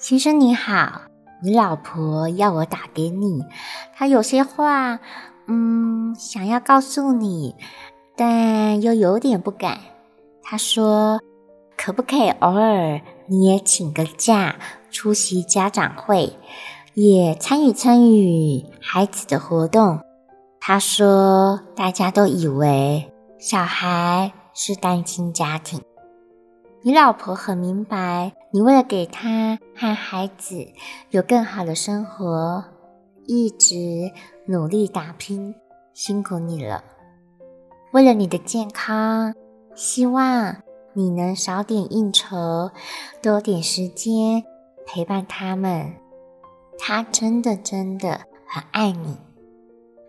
[0.00, 1.02] 先生你好，
[1.42, 3.44] 你老婆要我打给你，
[3.94, 4.98] 她有些话，
[5.46, 7.54] 嗯，想要告诉你，
[8.16, 9.78] 但又有点不敢。
[10.42, 11.20] 她说，
[11.76, 14.56] 可不可以偶尔你也请个假，
[14.90, 16.32] 出席家长会，
[16.94, 20.00] 也参与参与孩子的活动？
[20.60, 25.82] 她说，大家都以为小孩是单亲家庭。
[26.82, 30.66] 你老婆很明白，你为了给她和孩子
[31.10, 32.64] 有更好的生活，
[33.26, 34.10] 一直
[34.46, 35.54] 努力打拼，
[35.92, 36.82] 辛苦你了。
[37.92, 39.34] 为了你的健康，
[39.74, 40.56] 希望
[40.94, 42.70] 你能少点应酬，
[43.20, 44.42] 多点时间
[44.86, 45.92] 陪伴他们。
[46.78, 49.18] 他真的真的很爱你。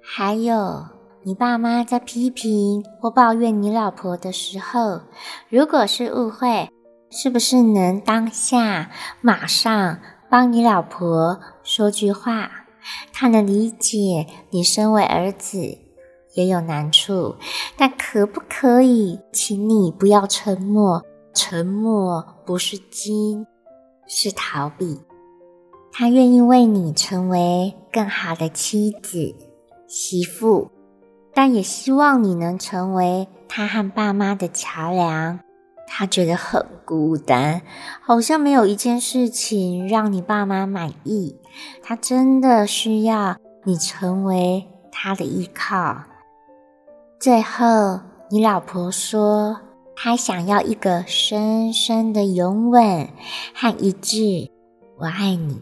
[0.00, 0.86] 还有。
[1.24, 5.02] 你爸妈在批评或抱怨你老婆的时候，
[5.48, 6.68] 如果是误会，
[7.10, 12.50] 是不是能当下马上帮你老婆说句话？
[13.12, 15.78] 她能理解你身为儿子
[16.34, 17.36] 也有难处，
[17.76, 21.04] 但可不可以请你不要沉默？
[21.32, 23.46] 沉默不是金，
[24.08, 25.00] 是逃避。
[25.92, 29.36] 他愿意为你成为更好的妻子、
[29.86, 30.68] 媳妇。
[31.34, 35.40] 但也希望你能成为他和爸妈的桥梁。
[35.94, 37.60] 他觉得很孤单，
[38.00, 41.36] 好像没有一件事情让你爸妈满意。
[41.82, 46.04] 他真的需要你成为他的依靠。
[47.20, 48.00] 最后，
[48.30, 49.60] 你老婆说，
[49.94, 53.08] 她想要一个深深的拥吻
[53.54, 54.50] 和一句
[54.98, 55.60] “我爱你”。